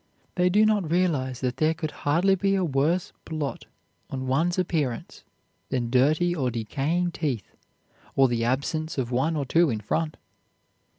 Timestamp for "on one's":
4.09-4.57